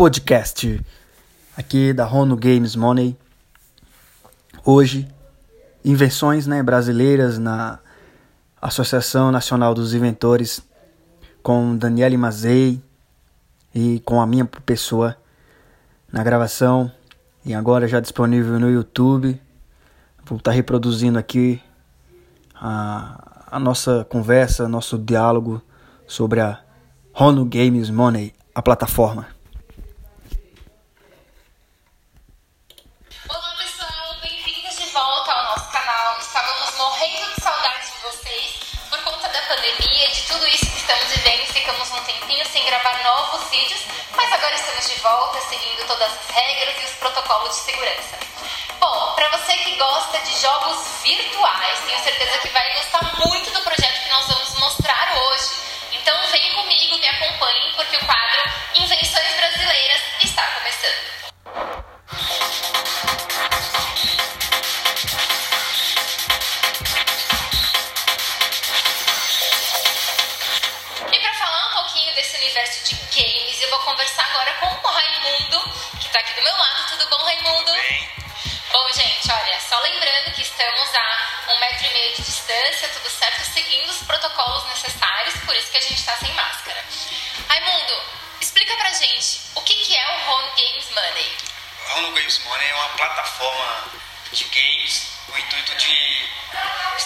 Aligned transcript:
podcast 0.00 0.82
aqui 1.54 1.92
da 1.92 2.06
Rono 2.06 2.34
Games 2.34 2.74
Money. 2.74 3.14
Hoje, 4.64 5.06
invenções 5.84 6.46
né, 6.46 6.62
brasileiras 6.62 7.38
na 7.38 7.78
Associação 8.62 9.30
Nacional 9.30 9.74
dos 9.74 9.92
Inventores 9.92 10.62
com 11.42 11.76
Daniele 11.76 12.16
Mazei 12.16 12.80
e 13.74 14.00
com 14.00 14.22
a 14.22 14.26
minha 14.26 14.46
pessoa 14.46 15.14
na 16.10 16.24
gravação 16.24 16.90
e 17.44 17.52
agora 17.52 17.86
já 17.86 18.00
disponível 18.00 18.58
no 18.58 18.70
YouTube. 18.70 19.38
Vou 20.24 20.38
estar 20.38 20.52
reproduzindo 20.52 21.18
aqui 21.18 21.60
a, 22.54 23.44
a 23.50 23.60
nossa 23.60 24.06
conversa, 24.08 24.66
nosso 24.66 24.96
diálogo 24.96 25.60
sobre 26.06 26.40
a 26.40 26.58
Rono 27.12 27.44
Games 27.44 27.90
Money, 27.90 28.32
a 28.54 28.62
plataforma. 28.62 29.39
Gravar 42.70 43.02
novos 43.02 43.50
vídeos, 43.50 43.80
mas 44.14 44.32
agora 44.32 44.54
estamos 44.54 44.88
de 44.88 44.94
volta, 45.00 45.40
seguindo 45.40 45.84
todas 45.88 46.08
as 46.08 46.30
regras 46.36 46.80
e 46.80 46.84
os 46.84 46.92
protocolos 46.92 47.48
de 47.48 47.62
segurança. 47.62 48.16
Bom, 48.78 49.12
para 49.16 49.28
você 49.30 49.54
que 49.54 49.74
gosta 49.74 50.16
de 50.20 50.40
jogos 50.40 50.78
virtuais, 51.02 51.80
tenho 51.84 51.98
certeza 51.98 52.38
que 52.38 52.48
vai 52.50 52.72
gostar 52.74 53.09
conversar 73.90 74.24
agora 74.26 74.52
com 74.54 74.66
o 74.66 74.92
Raimundo, 74.92 75.74
que 75.98 76.06
está 76.06 76.20
aqui 76.20 76.32
do 76.34 76.42
meu 76.42 76.56
lado. 76.56 76.88
Tudo 76.90 77.08
bom, 77.08 77.24
Raimundo? 77.24 77.72
Bem, 77.72 78.10
Bom, 78.70 78.92
gente, 78.92 79.32
olha, 79.32 79.60
só 79.60 79.80
lembrando 79.80 80.32
que 80.32 80.42
estamos 80.42 80.94
a 80.94 81.48
um 81.48 81.58
metro 81.58 81.86
e 81.86 81.92
meio 81.92 82.14
de 82.14 82.22
distância, 82.22 82.88
tudo 82.90 83.10
certo, 83.10 83.44
seguindo 83.52 83.90
os 83.90 83.98
protocolos 84.04 84.64
necessários, 84.68 85.34
por 85.44 85.56
isso 85.56 85.72
que 85.72 85.78
a 85.78 85.80
gente 85.80 85.98
está 85.98 86.16
sem 86.18 86.32
máscara. 86.34 86.84
Raimundo, 87.48 88.00
explica 88.40 88.76
pra 88.76 88.92
gente 88.92 89.40
o 89.56 89.62
que, 89.62 89.74
que 89.74 89.96
é 89.96 90.06
o 90.06 90.30
Home 90.30 90.50
Games 90.50 90.90
Money. 90.90 91.36
a 91.88 91.92
Rono 91.94 92.12
Games 92.12 92.38
Money 92.44 92.68
é 92.68 92.74
uma 92.74 92.88
plataforma 92.90 93.90
de 94.30 94.44
games 94.44 95.08
com 95.26 95.32
o 95.32 95.38
intuito 95.38 95.74
de 95.74 96.30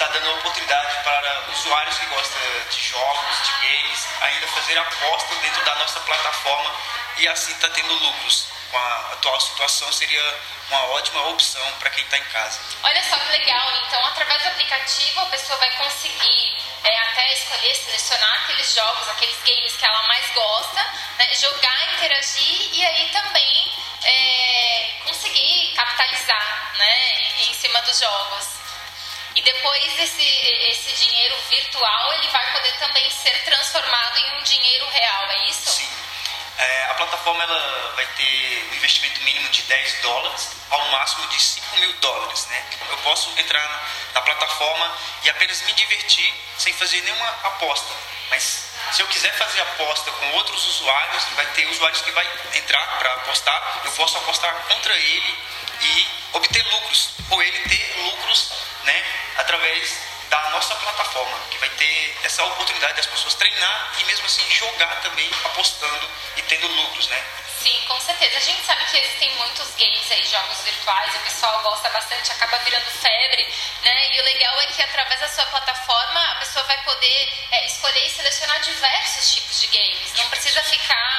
estar 0.00 0.18
dando 0.18 0.30
oportunidade 0.38 1.04
para 1.04 1.44
usuários 1.52 1.98
que 1.98 2.06
gostam 2.06 2.40
de 2.70 2.88
jogos, 2.88 3.36
de 3.44 3.68
games, 3.68 4.08
ainda 4.22 4.46
fazer 4.48 4.78
aposta 4.78 5.34
dentro 5.42 5.62
da 5.62 5.74
nossa 5.74 6.00
plataforma 6.00 6.74
e 7.18 7.28
assim 7.28 7.52
estar 7.52 7.68
tendo 7.68 7.92
lucros. 7.92 8.46
Com 8.70 8.78
a 8.78 9.12
atual 9.12 9.38
situação 9.40 9.92
seria 9.92 10.40
uma 10.70 10.84
ótima 10.92 11.28
opção 11.28 11.72
para 11.78 11.90
quem 11.90 12.02
está 12.04 12.16
em 12.16 12.24
casa. 12.24 12.60
Olha 12.82 13.02
só 13.02 13.18
que 13.18 13.28
legal, 13.30 13.72
então 13.86 14.06
através 14.06 14.42
do 14.42 14.48
aplicativo 14.48 15.20
a 15.20 15.26
pessoa 15.26 15.58
vai 15.58 15.70
conseguir 15.76 16.56
é, 16.82 16.98
até 17.00 17.32
escolher, 17.34 17.74
selecionar 17.74 18.44
aqueles 18.44 18.74
jogos, 18.74 19.06
aqueles 19.06 19.36
games 19.42 19.76
que 19.76 19.84
ela 19.84 20.02
mais 20.06 20.30
gosta, 20.30 20.82
né, 21.18 21.34
jogar, 21.34 21.94
interagir 21.94 22.70
e 22.72 22.86
aí 22.86 23.08
também 23.12 23.74
é, 24.04 24.90
conseguir 25.04 25.74
capitalizar 25.74 26.72
né, 26.78 27.42
em 27.42 27.52
cima 27.52 27.82
dos 27.82 28.00
jogos. 28.00 28.59
E 29.34 29.42
depois 29.42 30.00
esse, 30.00 30.22
esse 30.22 31.04
dinheiro 31.04 31.36
virtual 31.48 32.14
ele 32.14 32.28
vai 32.28 32.52
poder 32.52 32.72
também 32.78 33.08
ser 33.10 33.44
transformado 33.44 34.18
em 34.18 34.38
um 34.38 34.42
dinheiro 34.42 34.88
real, 34.88 35.30
é 35.30 35.50
isso? 35.50 35.70
Sim. 35.70 35.88
É, 36.58 36.84
a 36.90 36.94
plataforma 36.94 37.42
ela 37.42 37.92
vai 37.96 38.06
ter 38.06 38.68
um 38.70 38.74
investimento 38.74 39.22
mínimo 39.22 39.48
de 39.48 39.62
10 39.62 40.02
dólares 40.02 40.50
ao 40.68 40.88
máximo 40.88 41.26
de 41.28 41.40
5 41.40 41.76
mil 41.76 41.92
dólares. 41.94 42.46
Né? 42.46 42.64
Eu 42.90 42.98
posso 42.98 43.30
entrar 43.38 43.66
na, 44.12 44.20
plataforma 44.20 44.94
e 45.22 45.30
apenas 45.30 45.62
me 45.62 45.72
divertir 45.72 46.34
sem 46.58 46.72
fazer 46.74 47.00
nenhuma 47.02 47.28
aposta. 47.44 47.92
Mas 48.28 48.68
se 48.92 49.02
eu 49.02 49.06
quiser 49.08 49.32
fazer 49.38 49.60
aposta 49.62 50.10
com 50.12 50.30
outros 50.32 50.66
usuários, 50.66 51.24
vai 51.34 51.46
ter 51.46 51.66
usuários 51.66 52.02
que 52.02 52.10
vai 52.12 52.26
entrar 52.54 52.86
para 52.98 53.14
apostar, 53.14 53.80
eu 53.84 53.92
posso 53.92 54.18
apostar 54.18 54.54
contra 54.68 54.94
ele 54.94 55.38
e 55.80 56.19
obter 56.32 56.62
lucros, 56.72 57.10
ou 57.30 57.42
ele 57.42 57.58
ter 57.68 57.96
lucros 58.02 58.52
né, 58.84 59.04
através 59.38 59.98
da 60.28 60.50
nossa 60.50 60.74
plataforma, 60.76 61.38
que 61.50 61.58
vai 61.58 61.68
ter 61.70 62.16
essa 62.22 62.44
oportunidade 62.44 62.94
das 62.94 63.06
pessoas 63.06 63.34
treinar 63.34 63.92
e 63.98 64.04
mesmo 64.04 64.26
assim 64.26 64.48
jogar 64.50 65.00
também 65.00 65.28
apostando 65.44 66.08
e 66.36 66.42
tendo 66.42 66.68
lucros, 66.68 67.08
né? 67.08 67.24
Sim, 67.62 67.78
com 67.86 68.00
certeza. 68.00 68.38
A 68.38 68.40
gente 68.40 68.64
sabe 68.64 68.84
que 68.86 68.96
existem 68.96 69.34
muitos 69.36 69.74
games 69.74 70.10
aí, 70.10 70.26
jogos 70.26 70.62
virtuais, 70.62 71.14
o 71.14 71.18
pessoal 71.18 71.62
gosta 71.62 71.90
bastante, 71.90 72.32
acaba 72.32 72.56
virando 72.58 72.90
febre, 72.90 73.54
né? 73.82 74.16
E 74.16 74.20
o 74.20 74.24
legal 74.24 74.60
é 74.60 74.66
que 74.66 74.82
através 74.82 75.20
da 75.20 75.28
sua 75.28 75.44
plataforma 75.46 76.32
a 76.32 76.34
pessoa 76.36 76.64
vai 76.64 76.82
poder 76.84 77.32
é, 77.50 77.66
escolher 77.66 78.06
e 78.06 78.10
selecionar 78.10 78.60
diversos 78.60 79.34
tipos 79.34 79.60
de 79.60 79.66
games. 79.66 80.12
Não 80.14 80.28
precisa 80.30 80.62
ficar 80.62 81.09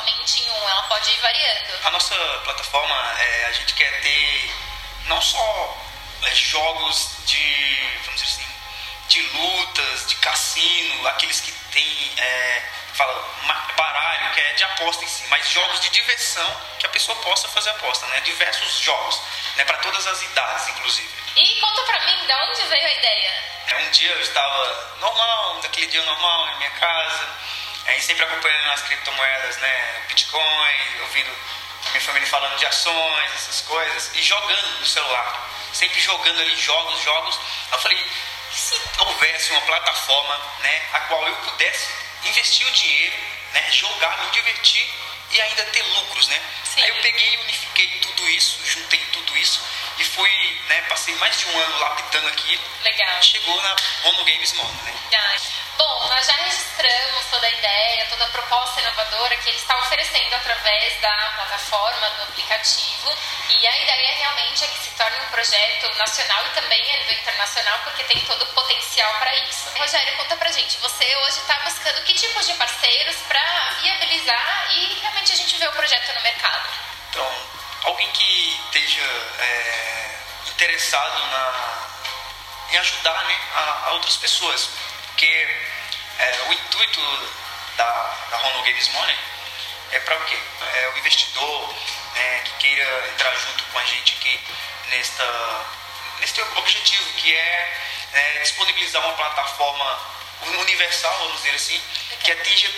somente 0.00 0.40
em 0.40 0.50
um, 0.50 0.68
ela 0.68 0.82
pode 0.84 1.10
ir 1.10 1.20
variando. 1.20 1.86
A 1.86 1.90
nossa 1.90 2.14
plataforma, 2.44 3.14
é, 3.20 3.44
a 3.46 3.52
gente 3.52 3.74
quer 3.74 4.00
ter 4.00 4.54
não 5.06 5.20
só 5.20 5.76
é, 6.22 6.34
jogos 6.34 7.16
de, 7.26 8.00
vamos 8.04 8.20
dizer 8.20 8.32
assim, 8.32 8.50
de 9.08 9.20
lutas, 9.22 10.06
de 10.06 10.16
cassino, 10.16 11.08
aqueles 11.08 11.40
que 11.40 11.52
tem, 11.72 12.12
é, 12.16 12.62
fala, 12.94 13.28
baralho, 13.76 14.32
que 14.32 14.40
é 14.40 14.52
de 14.54 14.64
aposta 14.64 15.04
em 15.04 15.08
si, 15.08 15.24
mas 15.28 15.48
jogos 15.48 15.80
de 15.80 15.90
diversão 15.90 16.56
que 16.78 16.86
a 16.86 16.90
pessoa 16.90 17.16
possa 17.18 17.48
fazer 17.48 17.70
aposta, 17.70 18.06
né? 18.06 18.20
Diversos 18.20 18.78
jogos, 18.78 19.20
né? 19.56 19.64
Para 19.64 19.78
todas 19.78 20.06
as 20.06 20.22
idades, 20.22 20.68
inclusive. 20.68 21.08
E 21.36 21.60
conta 21.60 21.82
pra 21.82 22.00
mim, 22.06 22.26
da 22.26 22.44
onde 22.44 22.62
veio 22.62 22.86
a 22.86 22.92
ideia? 22.92 23.44
É, 23.68 23.74
Um 23.76 23.90
dia 23.90 24.10
eu 24.12 24.20
estava 24.20 24.96
normal, 25.00 25.60
daquele 25.60 25.86
dia 25.86 26.02
normal 26.02 26.46
na 26.46 26.56
minha 26.56 26.70
casa, 26.70 27.28
aí 27.90 28.00
sempre 28.00 28.24
acompanhando 28.24 28.70
as 28.72 28.82
criptomoedas, 28.82 29.56
né? 29.58 30.04
Bitcoin, 30.08 31.00
ouvindo 31.02 31.30
minha 31.90 32.00
família 32.00 32.28
falando 32.28 32.56
de 32.56 32.66
ações, 32.66 33.34
essas 33.34 33.62
coisas, 33.62 34.10
e 34.14 34.22
jogando 34.22 34.78
no 34.78 34.86
celular. 34.86 35.50
Sempre 35.72 36.00
jogando 36.00 36.40
ali 36.40 36.56
jogos, 36.56 37.02
jogos. 37.02 37.40
Eu 37.72 37.78
falei, 37.78 38.04
se 38.52 38.80
houvesse 38.98 39.50
uma 39.52 39.60
plataforma, 39.62 40.40
né, 40.60 40.82
a 40.92 41.00
qual 41.00 41.26
eu 41.26 41.34
pudesse 41.36 41.88
investir 42.24 42.66
o 42.66 42.70
dinheiro, 42.72 43.16
né, 43.52 43.70
jogar, 43.72 44.24
me 44.24 44.30
divertir 44.30 44.88
e 45.30 45.40
ainda 45.40 45.64
ter 45.66 45.82
lucros, 45.82 46.26
né? 46.28 46.40
Sim. 46.64 46.82
Aí 46.82 46.88
eu 46.88 46.96
peguei 46.96 47.36
unifiquei 47.38 47.88
tudo 48.00 48.28
isso, 48.28 48.58
juntei 48.64 49.00
tudo 49.12 49.36
isso 49.38 49.60
e 49.98 50.04
fui, 50.04 50.60
né, 50.68 50.82
passei 50.82 51.14
mais 51.16 51.38
de 51.38 51.46
um 51.46 51.58
ano 51.58 51.78
lapidando 51.78 52.28
aquilo 52.28 52.62
Legal. 52.82 53.22
chegou 53.22 53.60
na 53.62 53.76
Mono 54.04 54.24
Games 54.24 54.52
Mono, 54.54 54.82
né? 54.82 54.94
Ah, 55.14 55.36
toda 57.30 57.46
a 57.46 57.50
ideia, 57.50 58.06
toda 58.06 58.24
a 58.24 58.28
proposta 58.28 58.80
inovadora 58.80 59.36
que 59.36 59.50
ele 59.50 59.58
está 59.58 59.76
oferecendo 59.78 60.34
através 60.34 61.00
da 61.00 61.32
plataforma, 61.36 62.10
do 62.10 62.22
aplicativo. 62.24 63.16
E 63.50 63.66
a 63.66 63.78
ideia 63.82 64.14
realmente 64.14 64.64
é 64.64 64.66
que 64.66 64.78
se 64.78 64.90
torne 64.90 65.18
um 65.20 65.28
projeto 65.30 65.96
nacional 65.96 66.46
e 66.46 66.60
também 66.60 66.94
a 66.94 66.98
nível 66.98 67.12
internacional, 67.14 67.78
porque 67.84 68.04
tem 68.04 68.20
todo 68.24 68.42
o 68.42 68.46
potencial 68.54 69.12
para 69.18 69.34
isso. 69.36 69.68
Rogério, 69.76 70.16
conta 70.16 70.36
pra 70.36 70.50
gente, 70.50 70.78
você 70.78 71.16
hoje 71.16 71.38
está 71.40 71.54
buscando 71.60 72.02
que 72.04 72.14
tipos 72.14 72.46
de 72.46 72.54
parceiros 72.54 73.16
para 73.28 73.70
viabilizar 73.80 74.66
e 74.72 74.98
realmente 75.00 75.32
a 75.32 75.36
gente 75.36 75.56
ver 75.56 75.68
o 75.68 75.72
projeto 75.72 76.14
no 76.14 76.20
mercado? 76.22 76.68
Então, 77.10 77.48
alguém 77.84 78.10
que 78.12 78.60
esteja 78.66 79.02
é, 79.38 80.18
interessado 80.48 81.26
na, 81.26 81.88
em 82.70 82.78
ajudar 82.78 83.24
né, 83.24 83.38
a, 83.54 83.88
a 83.88 83.92
outras 83.92 84.16
pessoas, 84.16 84.70
porque 85.08 85.70
é, 86.20 86.42
o 86.48 86.52
intuito 86.52 87.00
da, 87.76 88.16
da 88.30 88.36
Rono 88.36 88.62
Games 88.62 88.88
Money 88.88 89.16
é 89.92 90.00
para 90.00 90.16
o 90.16 90.24
quê? 90.24 90.38
É 90.74 90.88
o 90.88 90.98
investidor 90.98 91.74
né, 92.14 92.42
que 92.44 92.52
queira 92.58 93.08
entrar 93.08 93.34
junto 93.36 93.64
com 93.64 93.78
a 93.78 93.84
gente 93.84 94.12
aqui 94.18 94.40
nesta, 94.90 95.66
neste 96.20 96.42
objetivo, 96.42 97.12
que 97.14 97.34
é, 97.34 97.78
é 98.12 98.38
disponibilizar 98.42 99.02
uma 99.02 99.14
plataforma 99.14 100.00
universal, 100.42 101.16
vamos 101.18 101.36
dizer 101.36 101.54
assim, 101.54 101.80
que 102.22 102.32
atinja 102.32 102.70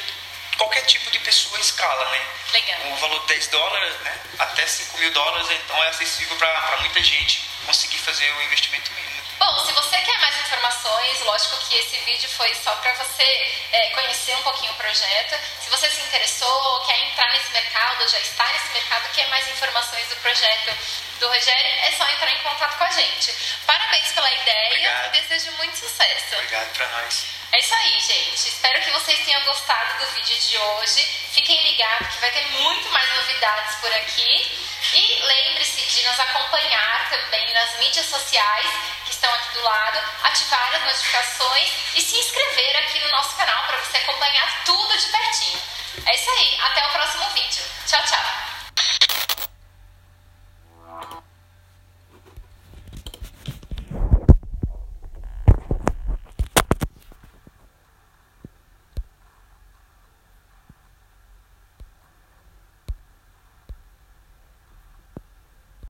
qualquer 0.57 0.83
tipo 0.83 1.11
de 1.11 1.19
pessoa 1.21 1.59
em 1.59 1.61
escala, 1.61 2.11
né? 2.11 2.27
Legal. 2.53 2.93
O 2.93 2.97
valor 2.97 3.21
de 3.21 3.27
10 3.27 3.47
dólares, 3.49 3.95
né? 4.01 4.21
Até 4.39 4.67
5 4.67 4.99
mil 4.99 5.11
dólares, 5.13 5.51
então 5.51 5.85
é 5.85 5.89
acessível 5.89 6.37
para 6.37 6.77
muita 6.81 7.03
gente 7.03 7.43
conseguir 7.67 7.99
fazer 7.99 8.31
o 8.33 8.43
investimento 8.43 8.91
mínimo. 8.93 9.02
Bom, 9.43 9.59
se 9.67 9.73
você 9.73 9.97
quer 9.99 10.19
mais 10.21 10.37
informações, 10.41 11.21
lógico 11.23 11.59
que 11.67 11.77
esse 11.77 11.97
vídeo 12.03 12.29
foi 12.31 12.55
só 12.63 12.71
para 12.77 12.93
você 12.93 13.53
é, 13.73 13.91
conhecer 13.91 14.37
um 14.37 14.43
pouquinho 14.43 14.71
o 14.71 14.77
projeto. 14.77 15.37
Se 15.61 15.69
você 15.69 15.91
se 15.91 16.01
interessou, 16.01 16.81
quer 16.87 16.97
entrar 17.09 17.29
nesse 17.33 17.51
mercado 17.51 18.09
já 18.09 18.21
está 18.21 18.47
nesse 18.53 18.73
mercado, 18.73 19.13
quer 19.13 19.27
mais 19.31 19.49
informações 19.49 20.07
do 20.09 20.17
projeto 20.17 20.77
do 21.19 21.27
Rogério, 21.27 21.73
é 21.83 21.91
só 21.91 22.09
entrar 22.09 22.31
em 22.31 22.39
contato 22.39 22.79
com 22.79 22.85
a 22.85 22.91
gente. 22.91 23.35
Parabéns 23.67 24.13
pela 24.13 24.31
ideia 24.33 24.67
Obrigado. 24.67 25.17
e 25.17 25.21
desejo 25.21 25.57
muito 25.57 25.77
sucesso. 25.77 26.35
Obrigado 26.35 26.73
pra 26.75 26.87
nós. 26.89 27.27
É 27.51 27.59
isso 27.59 27.75
aí, 27.75 27.99
gente. 27.99 28.49
Espero 28.49 28.81
que 28.81 28.91
vocês 28.93 29.25
tenham 29.25 29.43
gostado 29.43 30.05
do 30.05 30.13
vídeo 30.13 30.39
de 30.39 30.57
hoje. 30.57 31.03
Fiquem 31.33 31.61
ligados 31.65 32.15
que 32.15 32.21
vai 32.21 32.31
ter 32.31 32.47
muito 32.47 32.89
mais 32.91 33.13
novidades 33.17 33.75
por 33.81 33.93
aqui. 33.93 34.69
E 34.95 35.23
lembre-se 35.23 35.81
de 35.81 36.07
nos 36.07 36.21
acompanhar 36.21 37.11
também 37.11 37.53
nas 37.53 37.79
mídias 37.79 38.07
sociais 38.07 39.02
estão 39.23 39.33
aqui 39.35 39.53
do 39.53 39.63
lado, 39.63 40.01
ativar 40.25 40.75
as 40.75 40.83
notificações 40.83 41.71
e 41.95 42.03
se 42.03 42.17
inscrever 42.19 42.77
aqui 42.79 42.99
no 42.99 43.11
nosso 43.13 43.37
canal 43.37 43.65
para 43.67 43.79
você 43.79 43.99
acompanhar 43.99 44.65
tudo 44.65 44.99
de 44.99 45.07
pertinho. 45.07 45.63
É 46.05 46.15
isso 46.17 46.31
aí. 46.31 46.59
Até 46.61 46.85
o 46.85 46.91
próximo 46.91 47.31
vídeo. 47.31 47.63
Tchau, 47.87 48.03
tchau. 48.03 48.52